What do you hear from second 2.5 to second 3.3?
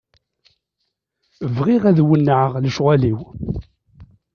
lecɣal-iw.